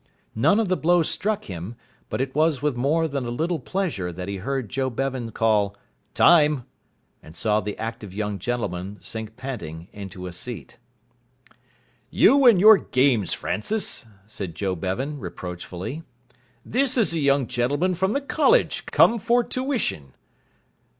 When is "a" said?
3.23-3.29, 10.25-10.33, 17.13-17.19